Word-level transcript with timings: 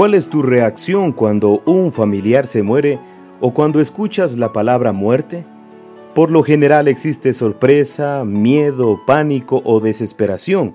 ¿Cuál 0.00 0.14
es 0.14 0.30
tu 0.30 0.40
reacción 0.40 1.12
cuando 1.12 1.60
un 1.66 1.92
familiar 1.92 2.46
se 2.46 2.62
muere 2.62 2.98
o 3.38 3.52
cuando 3.52 3.82
escuchas 3.82 4.38
la 4.38 4.50
palabra 4.50 4.92
muerte? 4.92 5.44
Por 6.14 6.30
lo 6.30 6.42
general 6.42 6.88
existe 6.88 7.34
sorpresa, 7.34 8.24
miedo, 8.24 8.98
pánico 9.06 9.60
o 9.62 9.78
desesperación. 9.78 10.74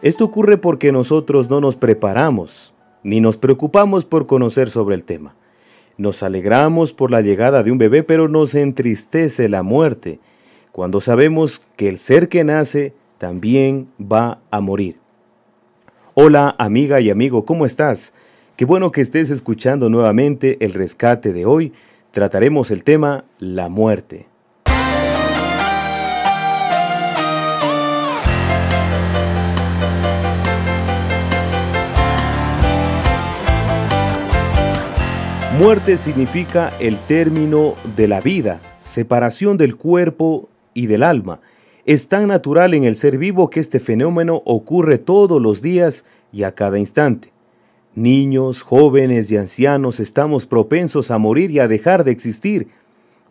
Esto 0.00 0.24
ocurre 0.24 0.56
porque 0.56 0.92
nosotros 0.92 1.50
no 1.50 1.60
nos 1.60 1.76
preparamos 1.76 2.72
ni 3.02 3.20
nos 3.20 3.36
preocupamos 3.36 4.06
por 4.06 4.26
conocer 4.26 4.70
sobre 4.70 4.94
el 4.94 5.04
tema. 5.04 5.36
Nos 5.98 6.22
alegramos 6.22 6.94
por 6.94 7.10
la 7.10 7.20
llegada 7.20 7.62
de 7.62 7.70
un 7.70 7.76
bebé, 7.76 8.02
pero 8.02 8.28
nos 8.28 8.54
entristece 8.54 9.50
la 9.50 9.62
muerte, 9.62 10.20
cuando 10.72 11.02
sabemos 11.02 11.60
que 11.76 11.90
el 11.90 11.98
ser 11.98 12.30
que 12.30 12.44
nace 12.44 12.94
también 13.18 13.88
va 14.00 14.38
a 14.50 14.62
morir. 14.62 14.96
Hola 16.14 16.54
amiga 16.56 17.02
y 17.02 17.10
amigo, 17.10 17.44
¿cómo 17.44 17.66
estás? 17.66 18.14
Qué 18.56 18.66
bueno 18.66 18.92
que 18.92 19.00
estés 19.00 19.30
escuchando 19.30 19.90
nuevamente 19.90 20.58
el 20.64 20.74
rescate 20.74 21.32
de 21.32 21.44
hoy. 21.44 21.72
Trataremos 22.12 22.70
el 22.70 22.84
tema 22.84 23.24
la 23.40 23.68
muerte. 23.68 24.28
Muerte 35.58 35.96
significa 35.96 36.72
el 36.78 36.96
término 37.08 37.74
de 37.96 38.06
la 38.06 38.20
vida, 38.20 38.60
separación 38.78 39.56
del 39.56 39.74
cuerpo 39.74 40.48
y 40.74 40.86
del 40.86 41.02
alma. 41.02 41.40
Es 41.86 42.06
tan 42.06 42.28
natural 42.28 42.72
en 42.74 42.84
el 42.84 42.94
ser 42.94 43.18
vivo 43.18 43.50
que 43.50 43.58
este 43.58 43.80
fenómeno 43.80 44.42
ocurre 44.44 44.98
todos 44.98 45.42
los 45.42 45.60
días 45.60 46.04
y 46.32 46.44
a 46.44 46.54
cada 46.54 46.78
instante. 46.78 47.33
Niños, 47.94 48.62
jóvenes 48.62 49.30
y 49.30 49.36
ancianos 49.36 50.00
estamos 50.00 50.46
propensos 50.46 51.10
a 51.10 51.18
morir 51.18 51.50
y 51.52 51.60
a 51.60 51.68
dejar 51.68 52.02
de 52.02 52.10
existir. 52.10 52.68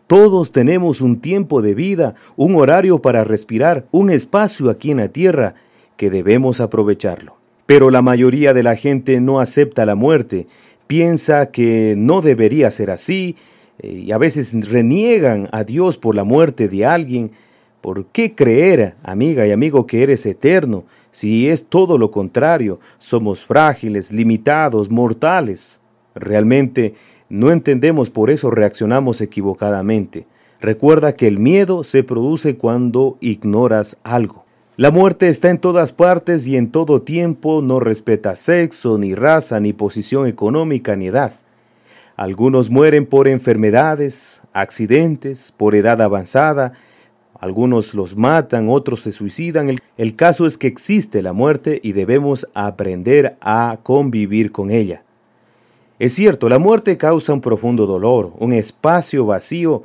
Todos 0.06 0.52
tenemos 0.52 1.00
un 1.00 1.20
tiempo 1.20 1.60
de 1.60 1.74
vida, 1.74 2.14
un 2.36 2.56
horario 2.56 3.00
para 3.00 3.24
respirar, 3.24 3.86
un 3.90 4.10
espacio 4.10 4.70
aquí 4.70 4.90
en 4.90 4.98
la 4.98 5.08
tierra 5.08 5.54
que 5.96 6.10
debemos 6.10 6.60
aprovecharlo. 6.60 7.36
Pero 7.66 7.90
la 7.90 8.02
mayoría 8.02 8.54
de 8.54 8.62
la 8.62 8.76
gente 8.76 9.20
no 9.20 9.40
acepta 9.40 9.86
la 9.86 9.94
muerte, 9.94 10.46
piensa 10.86 11.50
que 11.50 11.94
no 11.96 12.20
debería 12.20 12.70
ser 12.70 12.90
así, 12.90 13.36
eh, 13.78 14.04
y 14.06 14.12
a 14.12 14.18
veces 14.18 14.54
reniegan 14.68 15.48
a 15.52 15.64
Dios 15.64 15.98
por 15.98 16.14
la 16.14 16.24
muerte 16.24 16.68
de 16.68 16.86
alguien. 16.86 17.32
¿Por 17.80 18.06
qué 18.06 18.34
creer, 18.34 18.94
amiga 19.02 19.46
y 19.46 19.52
amigo, 19.52 19.86
que 19.86 20.02
eres 20.02 20.24
eterno? 20.26 20.84
Si 21.14 21.48
es 21.48 21.66
todo 21.66 21.96
lo 21.96 22.10
contrario, 22.10 22.80
somos 22.98 23.44
frágiles, 23.44 24.10
limitados, 24.10 24.90
mortales. 24.90 25.80
Realmente 26.16 26.94
no 27.28 27.52
entendemos, 27.52 28.10
por 28.10 28.30
eso 28.30 28.50
reaccionamos 28.50 29.20
equivocadamente. 29.20 30.26
Recuerda 30.60 31.14
que 31.14 31.28
el 31.28 31.38
miedo 31.38 31.84
se 31.84 32.02
produce 32.02 32.56
cuando 32.56 33.16
ignoras 33.20 33.96
algo. 34.02 34.44
La 34.76 34.90
muerte 34.90 35.28
está 35.28 35.50
en 35.50 35.58
todas 35.58 35.92
partes 35.92 36.48
y 36.48 36.56
en 36.56 36.72
todo 36.72 37.02
tiempo, 37.02 37.62
no 37.62 37.78
respeta 37.78 38.34
sexo, 38.34 38.98
ni 38.98 39.14
raza, 39.14 39.60
ni 39.60 39.72
posición 39.72 40.26
económica, 40.26 40.96
ni 40.96 41.06
edad. 41.06 41.34
Algunos 42.16 42.70
mueren 42.70 43.06
por 43.06 43.28
enfermedades, 43.28 44.42
accidentes, 44.52 45.54
por 45.56 45.76
edad 45.76 46.02
avanzada, 46.02 46.72
algunos 47.44 47.92
los 47.94 48.16
matan, 48.16 48.70
otros 48.70 49.02
se 49.02 49.12
suicidan. 49.12 49.68
El, 49.98 50.16
caso 50.16 50.46
es 50.46 50.56
que 50.56 50.66
existe 50.66 51.20
la 51.20 51.34
muerte 51.34 51.78
y 51.82 51.92
debemos 51.92 52.48
aprender 52.54 53.36
a 53.42 53.78
convivir 53.82 54.50
con 54.50 54.70
ella. 54.70 55.04
Es 55.98 56.14
cierto, 56.14 56.48
la 56.48 56.58
muerte 56.58 56.96
causa 56.96 57.34
un 57.34 57.42
profundo 57.42 57.86
dolor, 57.86 58.32
un 58.38 58.54
espacio 58.54 59.26
vacío, 59.26 59.82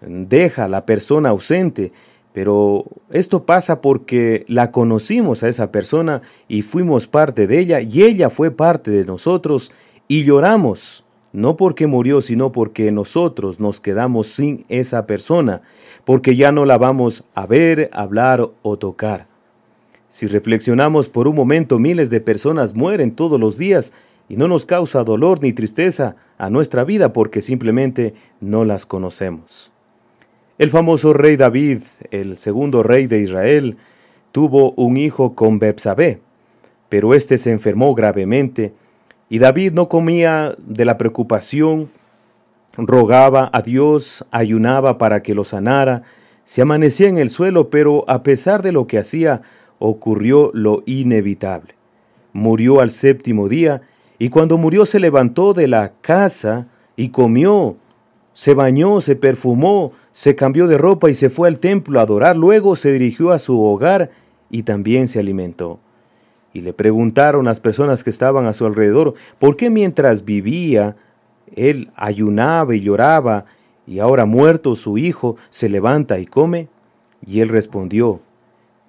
deja 0.00 0.64
a 0.64 0.68
la 0.68 0.86
persona 0.86 1.28
ausente, 1.28 1.92
pero 2.32 2.86
esto 3.10 3.44
pasa 3.44 3.82
porque 3.82 4.46
la 4.48 4.70
conocimos 4.70 5.42
a 5.42 5.48
esa 5.48 5.70
persona 5.70 6.22
y 6.48 6.62
fuimos 6.62 7.06
parte 7.06 7.46
de 7.46 7.58
ella 7.58 7.80
y 7.82 8.04
ella 8.04 8.30
fue 8.30 8.50
parte 8.50 8.90
de 8.90 9.04
nosotros 9.04 9.70
y 10.08 10.24
lloramos 10.24 11.04
no 11.32 11.56
porque 11.56 11.86
murió, 11.86 12.20
sino 12.20 12.52
porque 12.52 12.92
nosotros 12.92 13.58
nos 13.58 13.80
quedamos 13.80 14.28
sin 14.28 14.64
esa 14.68 15.06
persona, 15.06 15.62
porque 16.04 16.36
ya 16.36 16.52
no 16.52 16.64
la 16.64 16.78
vamos 16.78 17.24
a 17.34 17.46
ver, 17.46 17.88
hablar 17.92 18.48
o 18.62 18.76
tocar. 18.76 19.26
Si 20.08 20.26
reflexionamos 20.26 21.08
por 21.08 21.26
un 21.26 21.34
momento, 21.34 21.78
miles 21.78 22.10
de 22.10 22.20
personas 22.20 22.74
mueren 22.74 23.12
todos 23.12 23.40
los 23.40 23.56
días 23.56 23.94
y 24.28 24.36
no 24.36 24.46
nos 24.46 24.66
causa 24.66 25.04
dolor 25.04 25.42
ni 25.42 25.52
tristeza 25.52 26.16
a 26.36 26.50
nuestra 26.50 26.84
vida 26.84 27.12
porque 27.12 27.40
simplemente 27.40 28.14
no 28.40 28.64
las 28.64 28.84
conocemos. 28.84 29.72
El 30.58 30.70
famoso 30.70 31.12
rey 31.12 31.36
David, 31.36 31.80
el 32.10 32.36
segundo 32.36 32.82
rey 32.82 33.06
de 33.06 33.20
Israel, 33.20 33.78
tuvo 34.32 34.72
un 34.72 34.96
hijo 34.96 35.34
con 35.34 35.58
Bepsabé, 35.58 36.20
pero 36.88 37.14
éste 37.14 37.38
se 37.38 37.50
enfermó 37.50 37.94
gravemente 37.94 38.72
y 39.32 39.38
David 39.38 39.72
no 39.72 39.88
comía 39.88 40.54
de 40.58 40.84
la 40.84 40.98
preocupación, 40.98 41.88
rogaba 42.76 43.48
a 43.54 43.62
Dios, 43.62 44.26
ayunaba 44.30 44.98
para 44.98 45.22
que 45.22 45.34
lo 45.34 45.44
sanara, 45.44 46.02
se 46.44 46.60
amanecía 46.60 47.08
en 47.08 47.16
el 47.16 47.30
suelo, 47.30 47.70
pero 47.70 48.04
a 48.08 48.22
pesar 48.22 48.60
de 48.60 48.72
lo 48.72 48.86
que 48.86 48.98
hacía, 48.98 49.40
ocurrió 49.78 50.50
lo 50.52 50.82
inevitable. 50.84 51.74
Murió 52.34 52.82
al 52.82 52.90
séptimo 52.90 53.48
día, 53.48 53.80
y 54.18 54.28
cuando 54.28 54.58
murió 54.58 54.84
se 54.84 55.00
levantó 55.00 55.54
de 55.54 55.66
la 55.66 55.92
casa 56.02 56.66
y 56.94 57.08
comió, 57.08 57.76
se 58.34 58.52
bañó, 58.52 59.00
se 59.00 59.16
perfumó, 59.16 59.92
se 60.10 60.36
cambió 60.36 60.66
de 60.66 60.76
ropa 60.76 61.08
y 61.08 61.14
se 61.14 61.30
fue 61.30 61.48
al 61.48 61.58
templo 61.58 62.00
a 62.00 62.02
adorar, 62.02 62.36
luego 62.36 62.76
se 62.76 62.92
dirigió 62.92 63.30
a 63.30 63.38
su 63.38 63.58
hogar 63.64 64.10
y 64.50 64.64
también 64.64 65.08
se 65.08 65.20
alimentó. 65.20 65.80
Y 66.52 66.60
le 66.60 66.72
preguntaron 66.72 67.46
las 67.46 67.60
personas 67.60 68.04
que 68.04 68.10
estaban 68.10 68.46
a 68.46 68.52
su 68.52 68.66
alrededor, 68.66 69.14
¿por 69.38 69.56
qué 69.56 69.70
mientras 69.70 70.24
vivía 70.24 70.96
él 71.54 71.90
ayunaba 71.94 72.74
y 72.74 72.80
lloraba, 72.80 73.46
y 73.86 73.98
ahora 73.98 74.26
muerto 74.26 74.76
su 74.76 74.98
hijo 74.98 75.36
se 75.50 75.68
levanta 75.68 76.18
y 76.18 76.26
come? 76.26 76.68
Y 77.26 77.40
él 77.40 77.48
respondió, 77.48 78.20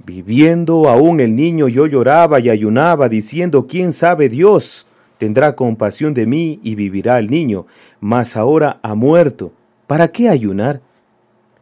Viviendo 0.06 0.90
aún 0.90 1.22
el 1.22 1.36
niño 1.36 1.70
yo 1.70 1.88
lloraba 1.88 2.40
y 2.40 2.50
ayunaba, 2.50 3.08
diciendo, 3.08 3.68
¿quién 3.68 3.94
sabe 3.94 4.28
Dios? 4.28 4.86
Tendrá 5.18 5.56
compasión 5.56 6.14
de 6.14 6.26
mí 6.26 6.60
y 6.62 6.76
vivirá 6.76 7.20
el 7.20 7.30
niño, 7.30 7.66
mas 8.02 8.36
ahora 8.36 8.80
ha 8.82 8.96
muerto. 8.96 9.54
¿Para 9.88 10.10
qué 10.10 10.28
ayunar? 10.28 10.82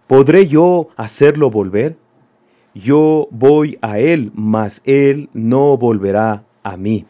¿Podré 0.07 0.47
yo 0.47 0.88
hacerlo 0.95 1.51
volver? 1.51 1.97
Yo 2.73 3.27
voy 3.31 3.77
a 3.81 4.00
Él, 4.00 4.31
mas 4.33 4.81
Él 4.85 5.29
no 5.33 5.77
volverá 5.77 6.45
a 6.63 6.77
mí. 6.77 7.06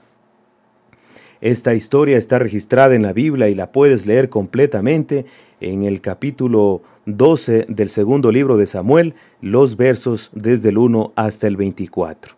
Esta 1.41 1.73
historia 1.73 2.17
está 2.17 2.37
registrada 2.37 2.93
en 2.93 3.01
la 3.01 3.13
Biblia 3.13 3.49
y 3.49 3.55
la 3.55 3.71
puedes 3.71 4.05
leer 4.05 4.29
completamente 4.29 5.25
en 5.59 5.83
el 5.83 5.99
capítulo 5.99 6.83
12 7.07 7.65
del 7.67 7.89
segundo 7.89 8.31
libro 8.31 8.57
de 8.57 8.67
Samuel, 8.67 9.15
los 9.41 9.75
versos 9.75 10.29
desde 10.33 10.69
el 10.69 10.77
1 10.77 11.13
hasta 11.15 11.47
el 11.47 11.57
24. 11.57 12.35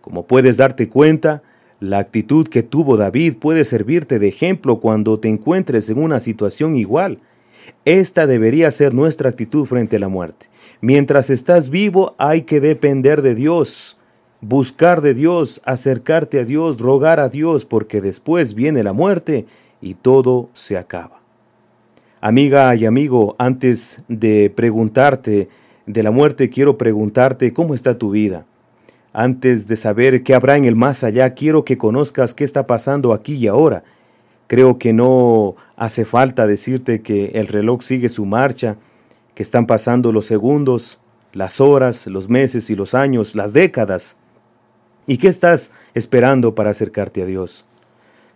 Como 0.00 0.26
puedes 0.26 0.56
darte 0.56 0.88
cuenta, 0.88 1.42
la 1.78 1.98
actitud 1.98 2.48
que 2.48 2.62
tuvo 2.62 2.96
David 2.96 3.36
puede 3.36 3.64
servirte 3.64 4.18
de 4.18 4.28
ejemplo 4.28 4.80
cuando 4.80 5.20
te 5.20 5.28
encuentres 5.28 5.88
en 5.88 5.98
una 5.98 6.18
situación 6.18 6.74
igual. 6.74 7.18
Esta 7.84 8.26
debería 8.26 8.70
ser 8.70 8.94
nuestra 8.94 9.30
actitud 9.30 9.64
frente 9.64 9.96
a 9.96 10.00
la 10.00 10.08
muerte. 10.08 10.49
Mientras 10.80 11.28
estás 11.28 11.68
vivo 11.68 12.14
hay 12.16 12.42
que 12.42 12.60
depender 12.60 13.20
de 13.20 13.34
Dios, 13.34 13.98
buscar 14.40 15.02
de 15.02 15.12
Dios, 15.12 15.60
acercarte 15.64 16.40
a 16.40 16.44
Dios, 16.44 16.80
rogar 16.80 17.20
a 17.20 17.28
Dios, 17.28 17.66
porque 17.66 18.00
después 18.00 18.54
viene 18.54 18.82
la 18.82 18.94
muerte 18.94 19.44
y 19.82 19.94
todo 19.94 20.48
se 20.54 20.78
acaba. 20.78 21.20
Amiga 22.22 22.74
y 22.74 22.86
amigo, 22.86 23.36
antes 23.38 24.02
de 24.08 24.50
preguntarte 24.54 25.48
de 25.84 26.02
la 26.02 26.10
muerte, 26.10 26.48
quiero 26.48 26.78
preguntarte 26.78 27.52
cómo 27.52 27.74
está 27.74 27.98
tu 27.98 28.10
vida. 28.10 28.46
Antes 29.12 29.66
de 29.66 29.76
saber 29.76 30.22
qué 30.22 30.34
habrá 30.34 30.56
en 30.56 30.64
el 30.64 30.76
más 30.76 31.04
allá, 31.04 31.34
quiero 31.34 31.64
que 31.64 31.76
conozcas 31.76 32.32
qué 32.32 32.44
está 32.44 32.66
pasando 32.66 33.12
aquí 33.12 33.34
y 33.34 33.48
ahora. 33.48 33.82
Creo 34.46 34.78
que 34.78 34.92
no 34.92 35.56
hace 35.76 36.04
falta 36.04 36.46
decirte 36.46 37.02
que 37.02 37.32
el 37.34 37.48
reloj 37.48 37.82
sigue 37.82 38.08
su 38.08 38.24
marcha, 38.24 38.76
que 39.34 39.42
están 39.42 39.66
pasando 39.66 40.12
los 40.12 40.26
segundos, 40.26 40.98
las 41.32 41.60
horas, 41.60 42.06
los 42.06 42.28
meses 42.28 42.70
y 42.70 42.76
los 42.76 42.94
años, 42.94 43.34
las 43.34 43.52
décadas. 43.52 44.16
¿Y 45.06 45.18
qué 45.18 45.28
estás 45.28 45.72
esperando 45.94 46.54
para 46.54 46.70
acercarte 46.70 47.22
a 47.22 47.26
Dios? 47.26 47.64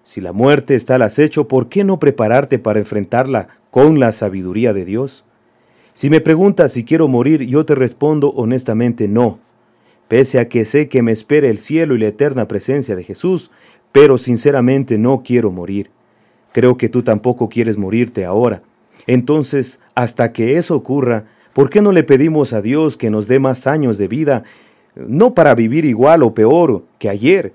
Si 0.03 0.21
la 0.21 0.33
muerte 0.33 0.75
está 0.75 0.97
al 0.97 1.03
acecho, 1.03 1.49
¿por 1.49 1.69
qué 1.69 1.83
no 1.83 1.99
prepararte 1.99 2.59
para 2.59 2.79
enfrentarla 2.79 3.49
con 3.71 3.99
la 3.99 4.13
sabiduría 4.13 4.73
de 4.73 4.85
Dios? 4.85 5.25
Si 5.95 6.11
me 6.11 6.21
preguntas 6.21 6.73
si 6.73 6.85
quiero 6.85 7.09
morir, 7.09 7.43
yo 7.43 7.65
te 7.65 7.75
respondo 7.75 8.31
honestamente 8.33 9.09
no, 9.09 9.39
pese 10.09 10.39
a 10.41 10.49
que 10.49 10.65
sé 10.65 10.89
que 10.89 11.03
me 11.03 11.13
espera 11.13 11.49
el 11.49 11.59
cielo 11.59 11.95
y 11.95 11.99
la 11.99 12.09
eterna 12.09 12.49
presencia 12.49 12.97
de 12.97 13.05
Jesús, 13.05 13.51
pero 13.93 14.19
sinceramente 14.19 14.99
no 14.99 15.23
quiero 15.25 15.51
morir. 15.51 15.91
Creo 16.53 16.77
que 16.77 16.89
tú 16.89 17.03
tampoco 17.03 17.49
quieres 17.49 17.79
morirte 17.79 18.25
ahora. 18.25 18.63
Entonces, 19.07 19.81
hasta 19.95 20.33
que 20.33 20.57
eso 20.57 20.77
ocurra, 20.77 21.25
¿por 21.53 21.71
qué 21.71 21.81
no 21.81 21.93
le 21.93 22.05
pedimos 22.05 22.53
a 22.53 22.63
Dios 22.63 22.97
que 22.97 23.11
nos 23.11 23.29
dé 23.29 23.39
más 23.39 23.67
años 23.67 23.99
de 23.99 24.09
vida, 24.09 24.43
no 24.95 25.35
para 25.35 25.55
vivir 25.55 25.85
igual 25.85 26.23
o 26.23 26.35
peor 26.35 26.85
que 26.99 27.09
ayer, 27.09 27.53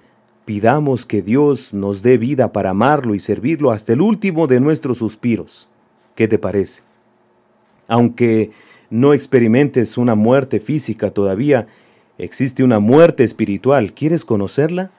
Pidamos 0.50 1.06
que 1.06 1.22
Dios 1.22 1.75
nos 1.75 2.01
dé 2.01 2.18
vida 2.18 2.51
para 2.51 2.72
amarlo 2.72 3.13
y 3.13 3.19
servirlo 3.19 3.69
hasta 3.69 3.94
el 3.94 4.01
último 4.01 4.48
de 4.48 4.60
nuestros 4.60 4.98
suspiros. 4.98 5.69
¿Qué 6.16 6.28
te 6.28 6.40
parece? 6.40 6.81
Aunque 7.88 8.50
no 8.90 9.13
experimentes 9.13 9.96
una 9.96 10.16
muerte 10.16 10.60
física 10.60 11.12
todavía, 11.12 11.68
existe 12.18 12.63
una 12.63 12.80
muerte 12.80 13.24
espiritual. 13.24 13.94
¿Quieres 13.94 14.25
conocerla? 14.25 14.90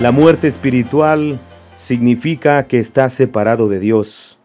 La 0.00 0.12
muerte 0.12 0.48
espiritual 0.48 1.38
significa 1.74 2.66
que 2.66 2.78
estás 2.78 3.12
separado 3.12 3.68
de 3.68 3.78
Dios. 3.78 4.38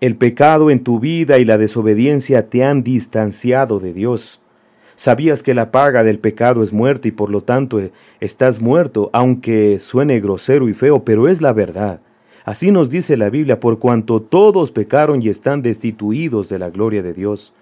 El 0.00 0.14
pecado 0.14 0.70
en 0.70 0.84
tu 0.84 1.00
vida 1.00 1.38
y 1.38 1.44
la 1.44 1.58
desobediencia 1.58 2.48
te 2.48 2.62
han 2.62 2.84
distanciado 2.84 3.80
de 3.80 3.92
Dios. 3.92 4.40
Sabías 4.94 5.42
que 5.42 5.52
la 5.52 5.72
paga 5.72 6.04
del 6.04 6.20
pecado 6.20 6.62
es 6.62 6.72
muerte 6.72 7.08
y 7.08 7.10
por 7.10 7.30
lo 7.30 7.42
tanto 7.42 7.80
estás 8.20 8.62
muerto, 8.62 9.10
aunque 9.12 9.80
suene 9.80 10.20
grosero 10.20 10.68
y 10.68 10.74
feo, 10.74 11.04
pero 11.04 11.26
es 11.26 11.42
la 11.42 11.52
verdad. 11.52 12.00
Así 12.44 12.70
nos 12.70 12.88
dice 12.88 13.16
la 13.16 13.30
Biblia, 13.30 13.58
por 13.58 13.80
cuanto 13.80 14.22
todos 14.22 14.70
pecaron 14.70 15.20
y 15.20 15.28
están 15.28 15.60
destituidos 15.60 16.48
de 16.48 16.60
la 16.60 16.70
gloria 16.70 17.02
de 17.02 17.14
Dios. 17.14 17.52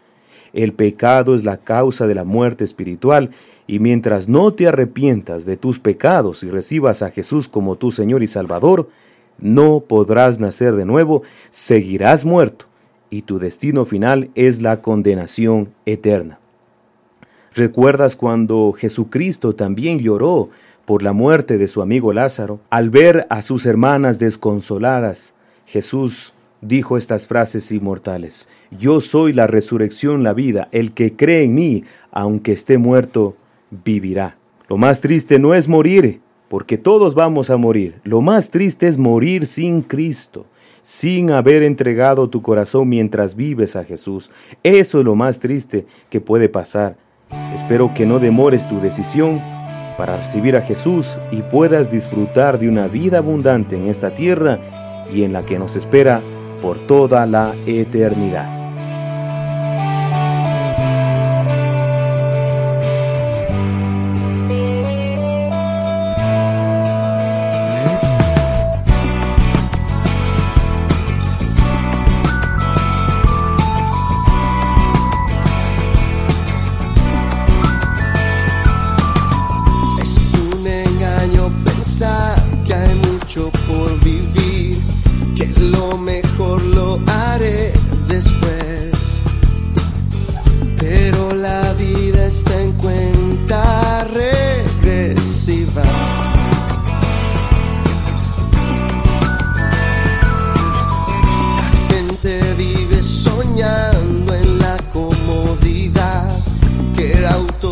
El 0.52 0.72
pecado 0.72 1.34
es 1.34 1.44
la 1.44 1.58
causa 1.58 2.06
de 2.06 2.14
la 2.14 2.24
muerte 2.24 2.64
espiritual, 2.64 3.30
y 3.66 3.78
mientras 3.78 4.28
no 4.28 4.52
te 4.52 4.68
arrepientas 4.68 5.46
de 5.46 5.56
tus 5.56 5.78
pecados 5.78 6.42
y 6.42 6.50
recibas 6.50 7.02
a 7.02 7.10
Jesús 7.10 7.48
como 7.48 7.76
tu 7.76 7.90
Señor 7.90 8.22
y 8.22 8.28
Salvador, 8.28 8.88
no 9.38 9.80
podrás 9.80 10.38
nacer 10.38 10.74
de 10.74 10.84
nuevo, 10.84 11.22
seguirás 11.50 12.24
muerto, 12.24 12.66
y 13.10 13.22
tu 13.22 13.38
destino 13.38 13.84
final 13.84 14.30
es 14.34 14.62
la 14.62 14.82
condenación 14.82 15.72
eterna. 15.86 16.38
¿Recuerdas 17.54 18.16
cuando 18.16 18.72
Jesucristo 18.72 19.54
también 19.54 19.98
lloró 19.98 20.48
por 20.84 21.02
la 21.02 21.12
muerte 21.12 21.58
de 21.58 21.68
su 21.68 21.82
amigo 21.82 22.12
Lázaro? 22.12 22.60
Al 22.70 22.88
ver 22.90 23.26
a 23.28 23.42
sus 23.42 23.66
hermanas 23.66 24.18
desconsoladas, 24.18 25.34
Jesús 25.66 26.32
dijo 26.62 26.96
estas 26.96 27.26
frases 27.26 27.70
inmortales. 27.70 28.48
Yo 28.70 29.02
soy 29.02 29.34
la 29.34 29.46
resurrección, 29.46 30.22
la 30.22 30.32
vida. 30.32 30.68
El 30.72 30.92
que 30.92 31.14
cree 31.14 31.42
en 31.42 31.54
mí, 31.54 31.84
aunque 32.10 32.52
esté 32.52 32.78
muerto, 32.78 33.36
vivirá. 33.84 34.38
Lo 34.68 34.78
más 34.78 35.00
triste 35.02 35.38
no 35.38 35.54
es 35.54 35.68
morir, 35.68 36.20
porque 36.48 36.78
todos 36.78 37.14
vamos 37.14 37.50
a 37.50 37.58
morir. 37.58 38.00
Lo 38.04 38.22
más 38.22 38.48
triste 38.48 38.88
es 38.88 38.96
morir 38.96 39.46
sin 39.46 39.82
Cristo, 39.82 40.46
sin 40.82 41.30
haber 41.30 41.62
entregado 41.62 42.30
tu 42.30 42.40
corazón 42.40 42.88
mientras 42.88 43.36
vives 43.36 43.76
a 43.76 43.84
Jesús. 43.84 44.30
Eso 44.62 45.00
es 45.00 45.04
lo 45.04 45.14
más 45.14 45.40
triste 45.40 45.84
que 46.08 46.20
puede 46.20 46.48
pasar. 46.48 46.96
Espero 47.54 47.92
que 47.94 48.06
no 48.06 48.18
demores 48.18 48.68
tu 48.68 48.80
decisión 48.80 49.40
para 49.98 50.16
recibir 50.16 50.56
a 50.56 50.62
Jesús 50.62 51.18
y 51.30 51.42
puedas 51.42 51.90
disfrutar 51.90 52.58
de 52.58 52.68
una 52.68 52.88
vida 52.88 53.18
abundante 53.18 53.76
en 53.76 53.88
esta 53.88 54.14
tierra 54.14 54.58
y 55.12 55.24
en 55.24 55.32
la 55.32 55.44
que 55.44 55.58
nos 55.58 55.76
espera 55.76 56.22
por 56.62 56.78
toda 56.78 57.26
la 57.26 57.54
eternidad. 57.66 58.61
que 106.96 107.12
el 107.12 107.26
auto. 107.26 107.71